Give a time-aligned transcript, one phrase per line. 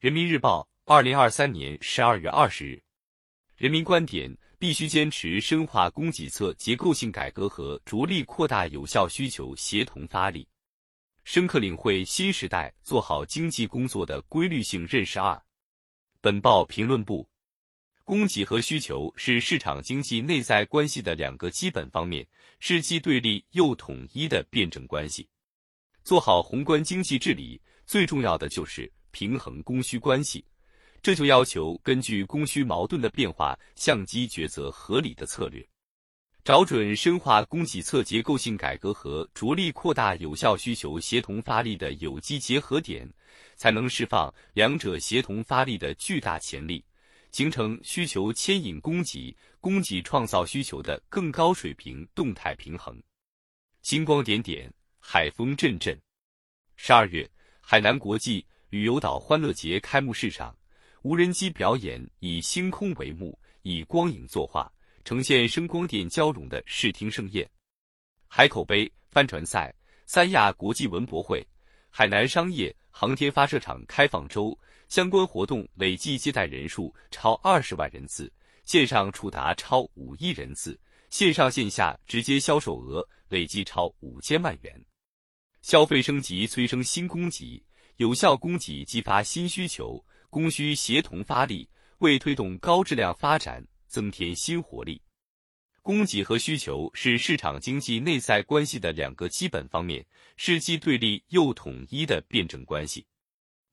[0.00, 2.80] 人民日报，二零二三年十二月二十日。
[3.56, 10.46] 人民观点：必须坚持深化供给侧结构性改革和着力扩大有效需求协同发力，
[11.24, 15.18] 深刻领会新时代做好经济工作的规律性认识。
[15.18, 15.42] 二，
[16.20, 17.28] 本报评论部。
[18.04, 22.24] 供给和需求是市场经济内在关系的两个基本方面，
[22.60, 25.28] 是既对立又统一的辩证关系。
[26.04, 30.44] 做好宏观经济治理，最重要的就是平衡供需关系，
[31.02, 35.66] 这就要求根据供需矛盾的变化，相机抉择合理的策略，
[36.44, 43.08] 找准深化供给侧结构性改革和着力扩大有效需求协同发力的有机结合点，
[43.56, 46.84] 才能释放两者协同发力的巨大潜力。
[47.30, 52.98] 形成需求牵引供给、供给创造需求的更高水平动态平衡。
[53.82, 55.94] 星光点点，海风阵阵。
[56.76, 57.30] 十二月，
[57.60, 60.54] 海南国际旅游岛欢乐节开幕式上，
[61.00, 64.70] 无人机表演以星空为幕，以光影作画，
[65.04, 67.48] 呈现声光电交融的视听盛宴。
[68.26, 71.46] 海口杯帆船赛、三亚国际文博会、
[71.88, 74.56] 海南商业航天发射场开放周。
[74.88, 78.32] 相关活动累计接待人数超二十万人次，
[78.64, 80.78] 线上触达超五亿人次，
[81.10, 84.84] 线上线下直接销售额累计超五千万元。
[85.60, 87.62] 消费升级催生新供给，
[87.98, 91.68] 有效供给激发新需求，供需协同发力，
[91.98, 95.02] 为推动高质量发展增添新活力。
[95.82, 103.04] 供给和需求是市场经济内在关系的两个基本方面，是既对立又统一的辩证关系。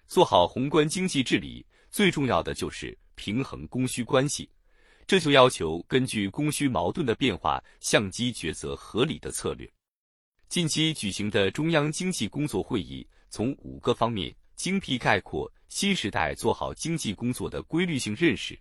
[0.07, 4.49] 做好宏观经济治理，最重要的就是平衡供需关系，
[5.05, 9.71] 这就要求根据供需矛盾的变化，相机抉择合理的策略。
[10.49, 13.05] 近期举行的中央经济工作会议，
[13.35, 18.57] 从五个方面精辟概括新时代做好经济工作的规律性认识。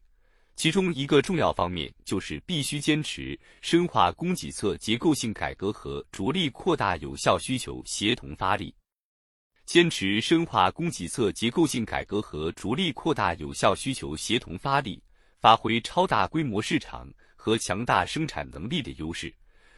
[0.57, 8.75] 其中一个重要方面就是必须坚持深化供给侧结构性改革和着力扩大有效需求协同发力。
[9.65, 15.01] 坚持深化供给侧结构性改革和着力扩大有效需求协同发力，
[15.39, 19.33] 发挥超大规模市场和强大生产能力的优势，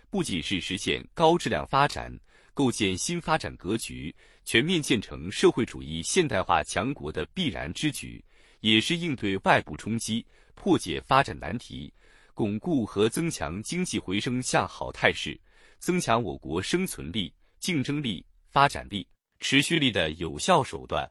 [0.08, 2.10] 不仅是实现高质量发展、
[2.56, 8.24] 构建新发展格局、全面建成社会主义现代化强国的必然之举，
[8.60, 10.24] 也是应对外部冲击、
[10.54, 11.92] 破解发展难题、
[12.32, 15.38] 巩固和增强经济回升向好态势、
[15.78, 17.30] 增强我国生存力、
[17.60, 19.06] 竞争力、发展力。
[19.38, 21.06] 持续力的有效手段。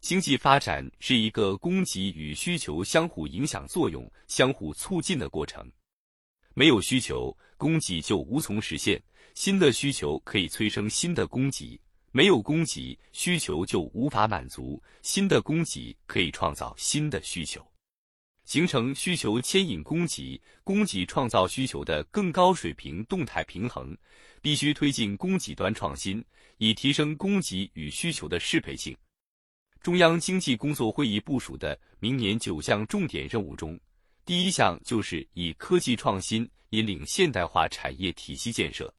[0.00, 5.68] 经济发展是一个供给与需求相互影响作用、相互促进的过程。
[6.54, 8.96] 没有需求，供给就无从实现；
[9.34, 11.78] 新的需求可以催生新的供给；
[12.12, 17.66] 没有供给，需求就无法满足；新的供给可以创造新的需求，
[18.44, 23.96] 形成需求牵引供给、供给创造需求的更高水平动态平衡。
[24.42, 26.24] 必须推进供给端创新，
[26.56, 28.96] 以提升供给与需求的适配性。
[29.82, 33.78] 中央经济工作会议部署的明年九项重点任务中，
[34.24, 38.90] 第一项就是以科技创新引领现代化产业体系建设，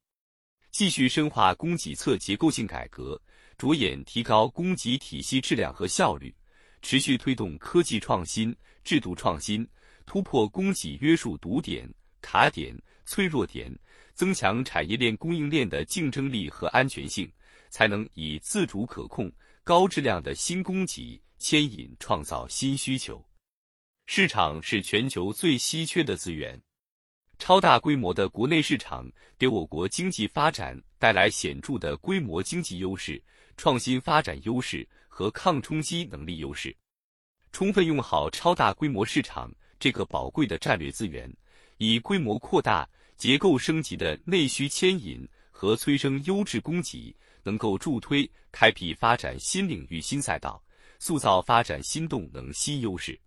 [0.72, 3.22] 继续深化供给侧结构性改革，
[3.58, 6.34] 着眼提高供给体系质量和效率，
[6.82, 9.68] 持续推动科技创新、制度创新，
[10.06, 11.88] 突破供给约束堵点、
[12.22, 13.72] 卡点、脆弱点。
[14.14, 17.32] 增强产业链供应链的竞争力和安全性，
[17.70, 19.32] 才能以自主可控、
[19.64, 23.26] 高质量的新供给牵引创造新需求。
[24.06, 26.62] 市场是全球最稀缺的资源，
[27.42, 33.20] 超大规模的国内市场给我国经济发展带来显著的规模经济优势、
[33.58, 36.74] 创新发展优势和抗冲击能力优势。
[37.52, 41.36] 充分用好超大规模市场这个宝贵的战略资源，
[41.78, 42.88] 以规模扩大。
[43.18, 50.64] 结构升级的内需牵引和催生优质供给，能够助推开辟发展新领域新赛道，
[51.00, 53.20] 塑造发展新动能新优势。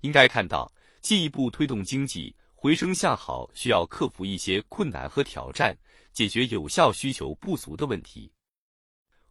[0.00, 0.70] 应该看到，
[1.02, 5.74] 进一步推动经济回升向好，需要克服一些困难和挑战，
[6.12, 8.30] 解决有效需求不足的问题。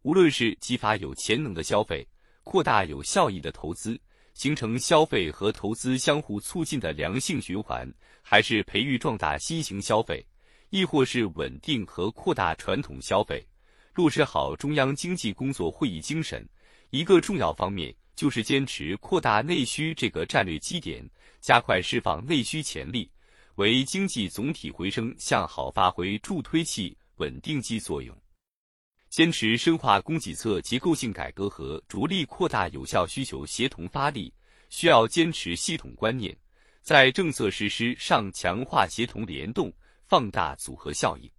[0.01, 2.03] 无论是激发有潜能的消费，
[2.43, 4.01] 扩大有效益的投资。
[4.33, 7.87] 形成消费和投资相互促进的良性循环，
[8.23, 10.25] 还是培育壮大新型消费，
[10.71, 13.45] 亦或是稳定和扩大传统消费，
[13.93, 16.47] 落实好中央经济工作会议精神，
[16.89, 21.07] 一个重要方面就是坚持扩大内需这个战略基点，
[21.41, 23.11] 加快释放内需潜力，
[23.59, 28.17] 为经济总体回升向好发挥助推器、稳定剂作用。
[29.09, 34.33] 坚持深化供给侧结构性改革和着力扩大有效需求协同发力，
[34.69, 36.33] 需要坚持系统观念，
[36.81, 39.69] 在政策实施上强化协同联动，
[40.05, 41.29] 放大组合效应。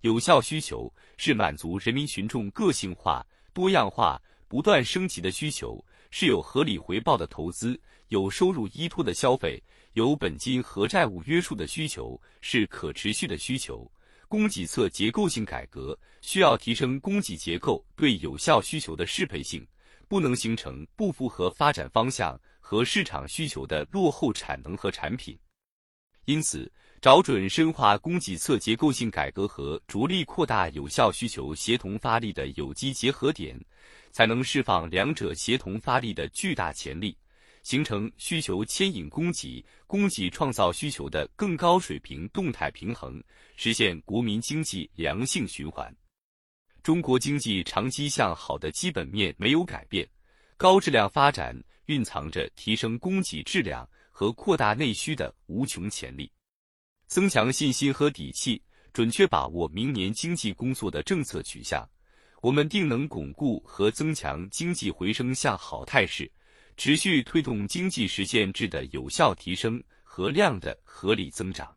[0.00, 3.22] 有效需求是满足人民群众个性化、
[3.52, 4.18] 多样化、
[4.48, 7.78] 不断升级的需求，是有合理回报的投资、
[8.08, 9.62] 有收入依托的消费、
[9.96, 13.90] 有本金和债务约束的需求，是可持续的需求。
[14.28, 19.66] 供给侧结构性改革需要提升供给结构对有效需求的适配性，
[20.06, 25.34] 不能形成不符合发展方向和市场需求的落后产能和产品。
[26.26, 26.70] 因此，
[27.00, 33.58] 找准深化供给侧结构性改革和着力扩大有效需求协同发力的有机结合点，
[34.12, 37.16] 才能释放两者协同发力的巨大潜力。
[37.66, 43.20] 形成需求牵引供给、供给创造需求的更高水平动态平衡，
[43.56, 45.92] 实现国民经济良性循环。
[46.84, 50.08] 中国经济长期向好的基本面没有改变，
[50.56, 56.30] 高质量发展蕴藏着提升供给质量和扩大内需的无穷潜力。
[57.08, 58.62] 增强信心和底气，
[58.92, 61.84] 准确把握明年经济工作的政策取向，
[62.42, 66.30] 我们定能巩固和增强经济回升向好态势。
[66.76, 71.75] 持续推动经济实现质的有效提升和量的合理增长。